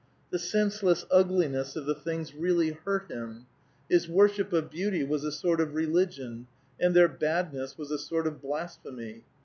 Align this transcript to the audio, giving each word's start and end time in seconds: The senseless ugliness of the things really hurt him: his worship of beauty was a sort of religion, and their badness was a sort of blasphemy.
The 0.31 0.39
senseless 0.39 1.05
ugliness 1.11 1.75
of 1.75 1.85
the 1.85 1.93
things 1.93 2.33
really 2.33 2.71
hurt 2.71 3.11
him: 3.11 3.45
his 3.87 4.09
worship 4.09 4.51
of 4.51 4.71
beauty 4.71 5.03
was 5.03 5.23
a 5.23 5.31
sort 5.31 5.61
of 5.61 5.75
religion, 5.75 6.47
and 6.79 6.95
their 6.95 7.07
badness 7.07 7.77
was 7.77 7.91
a 7.91 7.99
sort 7.99 8.25
of 8.25 8.41
blasphemy. 8.41 9.25